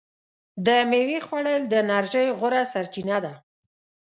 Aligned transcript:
د 0.65 0.67
میوې 0.89 1.19
خوړل 1.27 1.61
د 1.67 1.73
انرژۍ 1.83 2.27
غوره 2.37 2.61
سرچینه 2.73 3.17
ده. 3.25 3.33